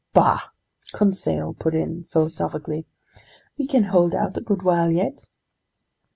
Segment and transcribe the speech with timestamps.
[0.15, 0.49] "Bah!"
[0.93, 2.87] Conseil put in philosophically.
[3.55, 5.27] "We can hold out a good while yet!"